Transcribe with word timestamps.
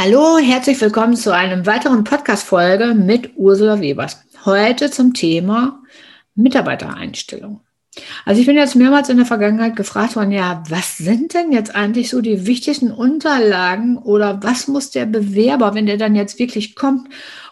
Hallo, 0.00 0.38
herzlich 0.38 0.80
willkommen 0.80 1.16
zu 1.16 1.34
einem 1.34 1.66
weiteren 1.66 2.04
Podcast-Folge 2.04 2.94
mit 2.94 3.32
Ursula 3.34 3.80
Webers. 3.80 4.22
Heute 4.44 4.92
zum 4.92 5.12
Thema 5.12 5.82
Mitarbeitereinstellung. 6.36 7.62
Also 8.24 8.40
ich 8.40 8.46
bin 8.46 8.54
jetzt 8.54 8.76
mehrmals 8.76 9.08
in 9.08 9.16
der 9.16 9.26
Vergangenheit 9.26 9.74
gefragt 9.74 10.14
worden, 10.14 10.30
ja, 10.30 10.62
was 10.68 10.98
sind 10.98 11.34
denn 11.34 11.50
jetzt 11.50 11.74
eigentlich 11.74 12.10
so 12.10 12.20
die 12.20 12.46
wichtigsten 12.46 12.92
Unterlagen 12.92 13.98
oder 13.98 14.40
was 14.40 14.68
muss 14.68 14.92
der 14.92 15.04
Bewerber, 15.04 15.74
wenn 15.74 15.86
der 15.86 15.96
dann 15.96 16.14
jetzt 16.14 16.38
wirklich 16.38 16.76
kommt 16.76 17.08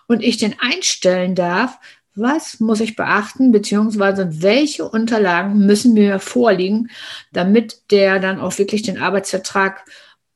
und 0.06 0.22
ich 0.22 0.36
den 0.36 0.54
einstellen 0.60 1.34
darf, 1.34 1.80
was 2.14 2.60
muss 2.60 2.78
ich 2.78 2.94
beachten, 2.94 3.50
beziehungsweise 3.50 4.40
welche 4.40 4.88
Unterlagen 4.88 5.66
müssen 5.66 5.94
mir 5.94 6.20
vorliegen, 6.20 6.90
damit 7.32 7.90
der 7.90 8.20
dann 8.20 8.38
auch 8.38 8.56
wirklich 8.56 8.82
den 8.82 9.02
Arbeitsvertrag 9.02 9.84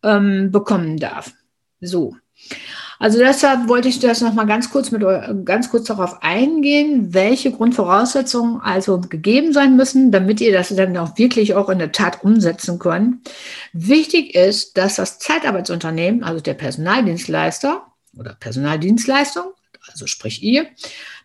ähm, 0.02 0.50
bekommen 0.50 0.96
darf. 0.96 1.34
So. 1.80 2.16
Also 2.98 3.18
deshalb 3.18 3.68
wollte 3.68 3.88
ich 3.88 3.98
das 3.98 4.20
nochmal 4.20 4.46
ganz 4.46 4.70
kurz 4.70 4.90
mit 4.90 5.02
ganz 5.46 5.70
kurz 5.70 5.86
darauf 5.86 6.22
eingehen, 6.22 7.14
welche 7.14 7.50
Grundvoraussetzungen 7.50 8.60
also 8.60 9.00
gegeben 9.00 9.54
sein 9.54 9.74
müssen, 9.74 10.12
damit 10.12 10.42
ihr 10.42 10.52
das 10.52 10.68
dann 10.68 10.96
auch 10.98 11.16
wirklich 11.16 11.54
auch 11.54 11.70
in 11.70 11.78
der 11.78 11.92
Tat 11.92 12.22
umsetzen 12.22 12.78
könnt. 12.78 13.30
Wichtig 13.72 14.34
ist, 14.34 14.76
dass 14.76 14.96
das 14.96 15.18
Zeitarbeitsunternehmen, 15.18 16.22
also 16.22 16.40
der 16.40 16.54
Personaldienstleister 16.54 17.86
oder 18.18 18.34
Personaldienstleistung, 18.34 19.44
also 19.90 20.06
sprich 20.06 20.42
ihr, 20.42 20.66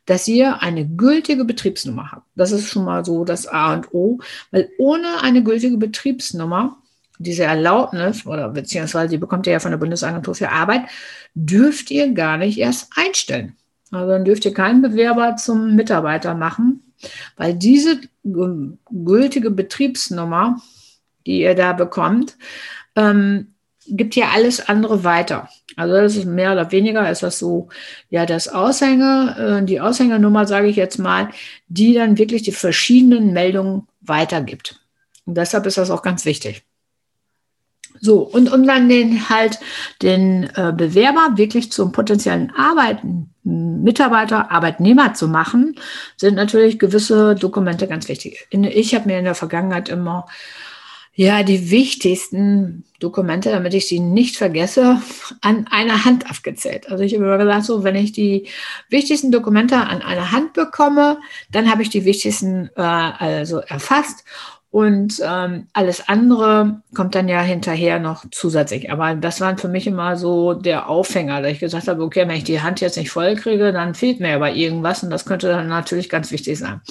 dass 0.06 0.28
ihr 0.30 0.62
eine 0.62 0.88
gültige 0.88 1.44
Betriebsnummer 1.44 2.12
habt. 2.12 2.28
Das 2.36 2.54
ist 2.54 2.70
schon 2.70 2.86
mal 2.86 3.04
so 3.04 3.26
das 3.26 3.48
A 3.48 3.74
und 3.74 3.94
O, 3.94 4.20
weil 4.52 4.70
ohne 4.78 5.22
eine 5.24 5.44
gültige 5.44 5.76
Betriebsnummer 5.78 6.78
diese 7.20 7.44
Erlaubnis 7.44 8.26
oder 8.26 8.50
beziehungsweise 8.50 9.10
die 9.10 9.18
bekommt 9.18 9.48
ihr 9.48 9.54
ja 9.54 9.60
von 9.60 9.72
der 9.72 9.78
Bundesagentur 9.78 10.36
für 10.36 10.52
Arbeit, 10.52 10.84
dürft 11.34 11.92
ihr 11.92 12.12
gar 12.14 12.38
nicht 12.38 12.58
erst 12.58 12.92
einstellen. 12.96 13.56
Also 13.92 14.10
dann 14.10 14.26
dürft 14.26 14.46
ihr 14.46 14.54
keinen 14.54 14.82
Bewerber 14.82 15.36
zum 15.38 15.76
Mitarbeiter 15.76 16.34
machen, 16.34 16.94
weil 17.38 17.54
diese 17.54 18.02
gültige 18.24 19.52
Betriebsnummer, 19.52 20.62
die 21.26 21.42
ihr 21.42 21.56
da 21.56 21.74
bekommt, 21.74 22.38
ähm, 22.96 23.56
gibt 23.88 24.16
ja 24.16 24.30
alles 24.34 24.68
andere 24.68 25.04
weiter. 25.04 25.50
Also 25.76 25.94
das 25.94 26.16
ist 26.16 26.26
mehr 26.26 26.54
oder 26.54 26.72
weniger 26.72 27.10
ist 27.10 27.24
das 27.24 27.38
so, 27.38 27.70
ja, 28.10 28.26
das 28.26 28.48
Aushänger, 28.48 29.60
äh, 29.60 29.66
die 29.66 29.80
Aushängernummer, 29.80 30.48
sage 30.48 30.68
ich 30.68 30.76
jetzt 30.76 30.98
mal, 30.98 31.30
die 31.68 31.94
dann 31.94 32.18
wirklich 32.18 32.44
die 32.44 32.52
verschiedenen 32.52 33.34
Meldungen 33.34 33.88
weitergibt. 34.02 34.80
Und 35.26 35.38
deshalb 35.38 35.66
ist 35.66 35.78
das 35.78 35.92
auch 35.92 36.02
ganz 36.02 36.26
wichtig. 36.26 36.65
So, 38.02 38.20
und 38.20 38.52
um 38.52 38.66
dann 38.66 38.90
den 38.90 39.30
halt 39.30 39.60
den 40.02 40.50
äh, 40.56 40.74
Bewerber 40.76 41.32
wirklich 41.36 41.72
zum 41.72 41.92
potenziellen 41.92 42.52
Arbeiten, 42.56 43.30
Mitarbeiter, 43.44 44.52
Arbeitnehmer 44.52 45.14
zu 45.14 45.28
machen, 45.28 45.76
sind 46.18 46.36
natürlich 46.36 46.80
gewisse 46.80 47.36
Dokumente 47.36 47.88
ganz 47.88 48.08
wichtig. 48.08 48.48
Ich 48.50 48.96
habe 48.96 49.08
mir 49.08 49.20
in 49.20 49.26
der 49.26 49.36
Vergangenheit 49.36 49.90
immer 49.90 50.26
ja 51.16 51.44
die 51.44 51.72
wichtigsten 51.72 52.84
Dokumente, 53.00 53.50
damit 53.50 53.74
ich 53.74 53.88
sie 53.88 54.00
nicht 54.00 54.36
vergesse, 54.36 55.02
an 55.42 55.66
einer 55.72 56.04
Hand 56.06 56.30
aufgezählt. 56.30 56.92
Also 56.92 57.04
ich 57.04 57.14
habe 57.14 57.24
immer 57.24 57.38
gesagt, 57.38 57.66
so 57.66 57.84
wenn 57.84 57.96
ich 57.96 58.12
die 58.12 58.48
wichtigsten 58.90 59.32
Dokumente 59.32 59.78
an 59.78 60.02
einer 60.02 60.32
Hand 60.32 60.54
bekomme, 60.54 61.18
dann 61.52 61.72
habe 61.72 61.84
ich 61.84 61.90
die 61.90 62.04
wichtigsten 62.04 62.70
äh, 62.76 62.82
also 62.82 63.60
erfasst 63.60 64.26
und 64.76 65.22
ähm, 65.24 65.68
alles 65.72 66.10
andere 66.10 66.82
kommt 66.94 67.16
dann 67.16 67.30
ja 67.30 67.40
hinterher 67.40 67.98
noch 67.98 68.26
zusätzlich. 68.32 68.92
Aber 68.92 69.16
das 69.16 69.40
waren 69.40 69.58
für 69.58 69.70
mich 69.70 69.88
immer 69.88 70.18
so 70.18 70.54
der 70.54 70.90
Aufhänger, 70.90 71.42
dass 71.42 71.54
ich 71.54 71.60
gesagt 71.62 71.88
habe, 71.88 72.04
okay, 72.04 72.28
wenn 72.28 72.36
ich 72.36 72.44
die 72.44 72.60
Hand 72.60 72.82
jetzt 72.82 72.98
nicht 72.98 73.10
voll 73.10 73.38
kriege, 73.38 73.72
dann 73.72 73.96
fehlt 73.96 74.20
mir 74.20 74.36
aber 74.36 74.52
irgendwas 74.52 75.02
und 75.02 75.12
das 75.12 75.24
könnte 75.24 75.48
dann 75.48 75.70
natürlich 75.70 76.10
ganz 76.10 76.30
wichtig 76.30 76.60
sein. 76.60 76.82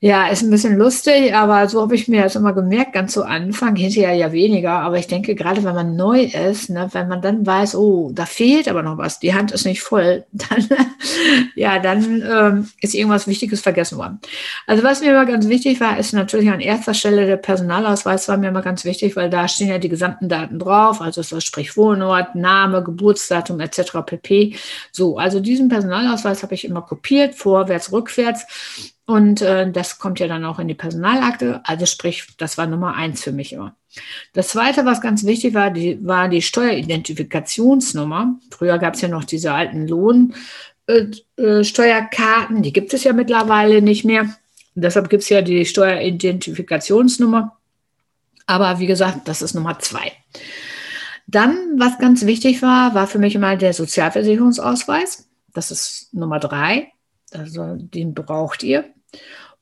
Ja, 0.00 0.26
ist 0.28 0.42
ein 0.42 0.50
bisschen 0.50 0.76
lustig, 0.76 1.34
aber 1.34 1.66
so 1.70 1.80
habe 1.80 1.94
ich 1.94 2.06
mir 2.06 2.22
das 2.22 2.36
immer 2.36 2.52
gemerkt, 2.52 2.92
ganz 2.92 3.14
zu 3.14 3.24
Anfang, 3.24 3.76
hinterher 3.76 4.12
ja 4.12 4.30
weniger. 4.30 4.72
Aber 4.80 4.98
ich 4.98 5.06
denke, 5.06 5.34
gerade 5.34 5.64
wenn 5.64 5.74
man 5.74 5.96
neu 5.96 6.20
ist, 6.24 6.68
ne, 6.68 6.88
wenn 6.92 7.08
man 7.08 7.22
dann 7.22 7.46
weiß, 7.46 7.74
oh, 7.76 8.10
da 8.12 8.26
fehlt 8.26 8.68
aber 8.68 8.82
noch 8.82 8.98
was, 8.98 9.20
die 9.20 9.32
Hand 9.32 9.52
ist 9.52 9.64
nicht 9.64 9.80
voll, 9.80 10.26
dann, 10.32 10.68
ja, 11.54 11.78
dann 11.78 12.22
ähm, 12.30 12.68
ist 12.82 12.94
irgendwas 12.94 13.26
Wichtiges 13.26 13.62
vergessen 13.62 13.96
worden. 13.96 14.20
Also 14.66 14.82
was 14.82 15.00
mir 15.00 15.12
immer 15.12 15.24
ganz 15.24 15.48
wichtig 15.48 15.80
war, 15.80 15.98
ist 15.98 16.12
natürlich 16.12 16.50
an 16.50 16.60
erster 16.60 16.92
Stelle 16.92 17.24
der 17.26 17.38
Personalausweis 17.38 18.28
war 18.28 18.36
mir 18.36 18.48
immer 18.48 18.62
ganz 18.62 18.84
wichtig, 18.84 19.16
weil 19.16 19.30
da 19.30 19.48
stehen 19.48 19.68
ja 19.68 19.78
die 19.78 19.88
gesamten 19.88 20.28
Daten 20.28 20.58
drauf, 20.58 21.00
also 21.00 21.22
das 21.22 21.42
sprich 21.42 21.74
Wohnort, 21.78 22.34
Name, 22.34 22.84
Geburtsdatum 22.84 23.60
etc. 23.60 24.02
pp. 24.04 24.56
So, 24.92 25.16
also 25.16 25.40
diesen 25.40 25.70
Personalausweis 25.70 26.42
habe 26.42 26.54
ich 26.54 26.66
immer 26.66 26.82
kopiert, 26.82 27.34
vorwärts, 27.34 27.92
rückwärts 27.92 28.46
und 29.06 29.40
äh, 29.40 29.70
das 29.70 30.00
kommt 30.00 30.18
ja 30.18 30.26
dann 30.26 30.44
auch 30.44 30.58
in 30.58 30.66
die 30.66 30.74
Personalakte. 30.74 31.60
Also 31.64 31.86
sprich, 31.86 32.26
das 32.38 32.58
war 32.58 32.66
Nummer 32.66 32.94
eins 32.94 33.22
für 33.22 33.30
mich 33.30 33.52
immer. 33.52 33.76
Das 34.32 34.48
zweite, 34.48 34.84
was 34.84 35.00
ganz 35.00 35.24
wichtig 35.24 35.54
war, 35.54 35.70
die, 35.70 36.04
war 36.04 36.28
die 36.28 36.42
Steueridentifikationsnummer. 36.42 38.34
Früher 38.50 38.78
gab 38.78 38.94
es 38.94 39.02
ja 39.02 39.08
noch 39.08 39.22
diese 39.22 39.52
alten 39.52 39.86
Lohnsteuerkarten, 39.86 42.56
äh, 42.56 42.58
äh, 42.58 42.62
die 42.62 42.72
gibt 42.72 42.92
es 42.94 43.04
ja 43.04 43.12
mittlerweile 43.12 43.80
nicht 43.80 44.04
mehr. 44.04 44.28
Deshalb 44.74 45.08
gibt 45.08 45.22
es 45.22 45.28
ja 45.28 45.40
die 45.40 45.64
Steueridentifikationsnummer. 45.64 47.56
Aber 48.46 48.80
wie 48.80 48.86
gesagt, 48.86 49.28
das 49.28 49.40
ist 49.40 49.54
Nummer 49.54 49.78
zwei. 49.78 50.10
Dann, 51.28 51.78
was 51.78 51.98
ganz 51.98 52.26
wichtig 52.26 52.60
war, 52.60 52.92
war 52.94 53.06
für 53.06 53.20
mich 53.20 53.36
immer 53.36 53.54
der 53.56 53.72
Sozialversicherungsausweis. 53.72 55.28
Das 55.54 55.70
ist 55.70 56.12
Nummer 56.12 56.40
drei. 56.40 56.92
Also 57.32 57.76
den 57.76 58.14
braucht 58.14 58.62
ihr. 58.62 58.84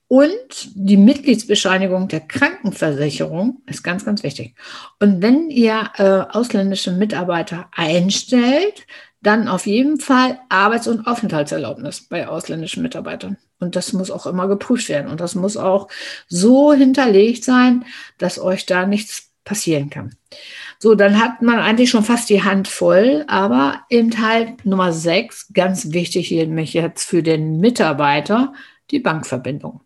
Und 0.07 0.69
die 0.75 0.97
Mitgliedsbescheinigung 0.97 2.09
der 2.09 2.21
Krankenversicherung 2.21 3.63
ist 3.67 3.83
ganz, 3.83 4.05
ganz 4.05 4.23
wichtig. 4.23 4.55
Und 5.01 5.23
wenn 5.23 5.51
ihr 5.51 5.91
äh, 5.97 6.37
ausländische 6.37 6.93
Mitarbeiter 6.93 7.69
einstellt, 7.73 8.87
dann 9.23 9.49
auf 9.49 9.67
jeden 9.67 9.99
Fall 9.99 10.39
Arbeits- 10.51 10.87
und 10.87 11.07
Aufenthaltserlaubnis 11.07 12.03
bei 12.03 12.29
ausländischen 12.29 12.83
Mitarbeitern. 12.83 13.39
Und 13.59 13.77
das 13.77 13.95
muss 13.95 14.11
auch 14.11 14.27
immer 14.27 14.47
geprüft 14.47 14.91
werden. 14.91 15.11
Und 15.11 15.21
das 15.21 15.35
muss 15.35 15.57
auch 15.57 15.89
so 16.29 16.75
hinterlegt 16.75 17.43
sein, 17.43 17.87
dass 18.19 18.39
euch 18.39 18.67
da 18.67 18.87
nichts 18.87 19.31
passieren 19.45 19.91
kann. 19.91 20.15
So, 20.79 20.95
dann 20.95 21.21
hat 21.21 21.41
man 21.41 21.59
eigentlich 21.59 21.91
schon 21.91 22.05
fast 22.05 22.29
die 22.29 22.43
Hand 22.43 22.69
voll, 22.69 23.25
aber 23.27 23.83
eben 23.89 24.21
halt 24.21 24.67
Nummer 24.67 24.93
sechs, 24.93 25.51
ganz 25.53 25.93
wichtig 25.93 26.29
hier 26.29 26.47
nämlich 26.47 26.75
jetzt 26.75 27.05
für 27.05 27.23
den 27.23 27.61
Mitarbeiter, 27.61 28.53
die 28.91 28.99
Bankverbindung. 28.99 29.81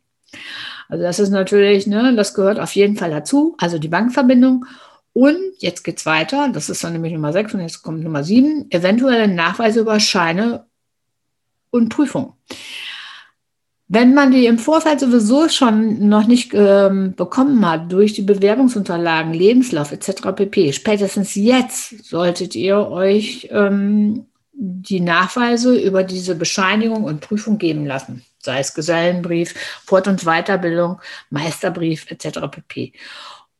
Also 0.88 1.02
das 1.04 1.18
ist 1.18 1.30
natürlich, 1.30 1.86
ne, 1.86 2.14
das 2.16 2.34
gehört 2.34 2.58
auf 2.58 2.74
jeden 2.74 2.96
Fall 2.96 3.10
dazu, 3.10 3.56
also 3.58 3.78
die 3.78 3.88
Bankverbindung. 3.88 4.64
Und 5.12 5.38
jetzt 5.58 5.82
geht 5.84 5.98
es 5.98 6.06
weiter, 6.06 6.48
das 6.52 6.68
ist 6.70 6.84
dann 6.84 6.92
nämlich 6.92 7.12
Nummer 7.12 7.32
6 7.32 7.54
und 7.54 7.60
jetzt 7.60 7.82
kommt 7.82 8.02
Nummer 8.02 8.22
7, 8.22 8.70
eventuelle 8.70 9.28
Nachweise 9.28 9.80
über 9.80 9.98
Scheine 10.00 10.66
und 11.70 11.88
Prüfung. 11.88 12.34
Wenn 13.90 14.12
man 14.12 14.30
die 14.30 14.44
im 14.44 14.58
Vorfeld 14.58 15.00
sowieso 15.00 15.48
schon 15.48 16.08
noch 16.08 16.26
nicht 16.26 16.52
ähm, 16.54 17.14
bekommen 17.16 17.66
hat 17.68 17.90
durch 17.90 18.12
die 18.12 18.22
Bewerbungsunterlagen, 18.22 19.32
Lebenslauf 19.32 19.92
etc. 19.92 20.34
pp, 20.36 20.74
spätestens 20.74 21.34
jetzt 21.34 22.04
solltet 22.04 22.54
ihr 22.54 22.86
euch 22.90 23.48
ähm, 23.50 24.26
die 24.60 25.00
Nachweise 25.00 25.78
über 25.78 26.02
diese 26.02 26.34
Bescheinigung 26.34 27.04
und 27.04 27.20
Prüfung 27.20 27.58
geben 27.58 27.86
lassen 27.86 28.24
sei 28.48 28.60
es 28.60 28.74
Gesellenbrief, 28.74 29.54
Fort- 29.84 30.08
und 30.08 30.24
Weiterbildung, 30.24 31.00
Meisterbrief 31.30 32.10
etc. 32.10 32.40
pp. 32.50 32.92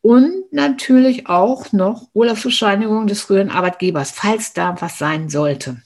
Und 0.01 0.53
natürlich 0.53 1.27
auch 1.27 1.73
noch 1.73 2.09
Urlaubsbescheinigung 2.15 3.07
des 3.07 3.21
früheren 3.21 3.51
Arbeitgebers, 3.51 4.13
falls 4.13 4.53
da 4.53 4.81
was 4.81 4.99
sein 4.99 5.29
sollte. 5.29 5.83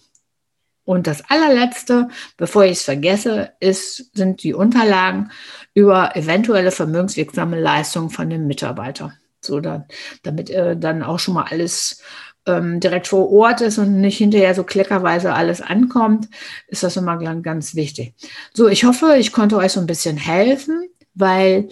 Und 0.85 1.07
das 1.07 1.29
allerletzte, 1.31 2.09
bevor 2.37 2.65
ich 2.65 2.73
es 2.73 2.83
vergesse, 2.83 3.53
ist, 3.61 4.17
sind 4.17 4.43
die 4.43 4.53
Unterlagen 4.53 5.31
über 5.75 6.15
eventuelle 6.17 6.73
vermögenswirksame 6.73 7.59
Leistungen 7.59 8.11
von 8.11 8.29
dem 8.29 8.47
Mitarbeiter. 8.47 9.15
So, 9.41 9.61
dann, 9.61 9.87
damit 10.23 10.51
äh, 10.51 10.77
dann 10.77 11.03
auch 11.03 11.19
schon 11.19 11.35
mal 11.35 11.47
alles 11.51 12.03
ähm, 12.47 12.81
direkt 12.81 13.09
vor 13.09 13.31
Ort 13.31 13.61
ist 13.61 13.79
und 13.79 14.01
nicht 14.01 14.19
hinterher 14.19 14.55
so 14.55 14.65
kleckerweise 14.65 15.33
alles 15.33 15.61
ankommt, 15.61 16.29
ist 16.67 16.83
das 16.83 16.97
immer 16.97 17.17
ganz 17.43 17.75
wichtig. 17.75 18.15
So, 18.53 18.69
ich 18.69 18.85
hoffe, 18.85 19.17
ich 19.19 19.33
konnte 19.33 19.57
euch 19.57 19.73
so 19.73 19.81
ein 19.81 19.87
bisschen 19.87 20.17
helfen, 20.17 20.89
weil 21.15 21.69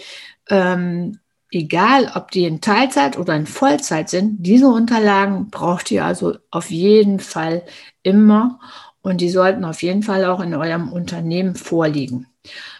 ähm, 0.48 1.18
egal, 1.50 2.12
ob 2.14 2.30
die 2.30 2.44
in 2.44 2.60
Teilzeit 2.60 3.18
oder 3.18 3.34
in 3.34 3.46
Vollzeit 3.46 4.08
sind, 4.08 4.44
diese 4.46 4.68
Unterlagen 4.68 5.50
braucht 5.50 5.90
ihr 5.90 6.04
also 6.04 6.36
auf 6.50 6.70
jeden 6.70 7.20
Fall 7.20 7.62
immer 8.02 8.60
und 9.02 9.20
die 9.20 9.30
sollten 9.30 9.64
auf 9.64 9.82
jeden 9.82 10.02
Fall 10.02 10.24
auch 10.24 10.40
in 10.40 10.54
eurem 10.54 10.92
Unternehmen 10.92 11.54
vorliegen. 11.54 12.26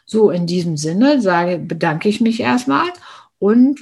So, 0.05 0.31
in 0.31 0.47
diesem 0.47 0.77
Sinne 0.77 1.21
sage, 1.21 1.59
bedanke 1.59 2.09
ich 2.09 2.21
mich 2.21 2.41
erstmal 2.41 2.89
und 3.39 3.79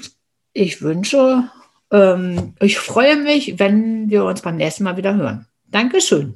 ich 0.53 0.83
wünsche 0.83 1.51
ich 2.61 2.79
freue 2.79 3.17
mich, 3.17 3.59
wenn 3.59 4.11
wir 4.11 4.25
uns 4.25 4.43
beim 4.43 4.57
nächsten 4.57 4.85
Mal 4.85 4.97
wieder 4.97 5.15
hören. 5.15 5.47
Dankeschön. 5.67 6.35